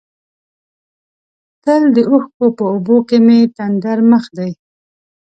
تل 1.63 1.81
د 1.95 1.97
اوښکو 2.11 2.47
په 2.57 2.63
اوبو 2.71 2.97
کې 3.07 3.17
مې 3.25 3.39
تندر 3.57 3.97
مخ 4.11 4.25
دی. 4.37 4.51